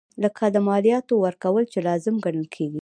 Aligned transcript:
لکه 0.23 0.43
د 0.55 0.57
مالیاتو 0.67 1.13
ورکول 1.25 1.63
چې 1.73 1.79
لازم 1.87 2.15
ګڼل 2.25 2.47
کیږي. 2.55 2.79